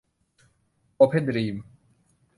[0.95, 1.55] โอเพ่นดรีม